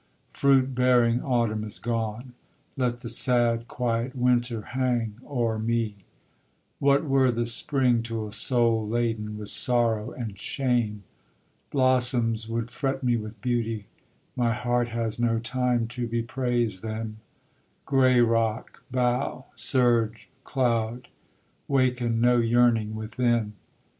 Fruit 0.31 0.73
bearing 0.73 1.21
autumn 1.21 1.63
is 1.63 1.77
gone; 1.77 2.33
let 2.75 3.01
the 3.01 3.07
sad 3.07 3.67
quiet 3.67 4.15
winter 4.15 4.61
hang 4.73 5.19
o'er 5.29 5.59
me 5.59 5.95
What 6.79 7.03
were 7.05 7.29
the 7.29 7.45
spring 7.45 8.01
to 8.09 8.25
a 8.25 8.31
soul 8.31 8.87
laden 8.87 9.37
with 9.37 9.49
sorrow 9.49 10.09
and 10.09 10.39
shame? 10.39 11.03
Blossoms 11.69 12.49
would 12.49 12.71
fret 12.71 13.03
me 13.03 13.15
with 13.15 13.39
beauty; 13.41 13.85
my 14.35 14.53
heart 14.53 14.87
has 14.87 15.19
no 15.19 15.37
time 15.37 15.85
to 15.89 16.07
bepraise 16.07 16.81
them; 16.81 17.17
Gray 17.85 18.21
rock, 18.21 18.83
bough, 18.89 19.45
surge, 19.53 20.31
cloud, 20.43 21.09
waken 21.67 22.19
no 22.19 22.37
yearning 22.37 22.95
within. 22.95 23.53